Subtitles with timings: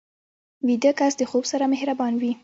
[0.67, 2.31] ویده کس د خوب سره مهربان وي